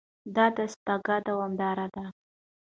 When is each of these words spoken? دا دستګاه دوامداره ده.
دا 0.35 0.45
دستګاه 0.57 1.19
دوامداره 1.27 1.87
ده. 1.95 2.05